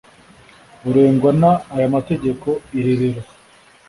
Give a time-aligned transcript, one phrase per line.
[0.87, 1.43] ugengwa n
[1.73, 3.21] aya mategeko IRERERO